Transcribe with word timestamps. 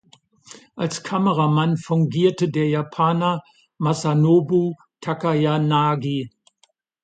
Als 0.75 1.03
Kameramann 1.03 1.77
fungierte 1.77 2.49
der 2.49 2.67
Japaner 2.69 3.43
Masanobu 3.77 4.73
Takayanagi. 4.99 6.31